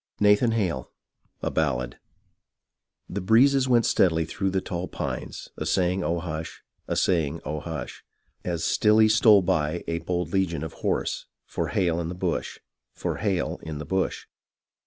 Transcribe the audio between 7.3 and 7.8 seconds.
Oh! hu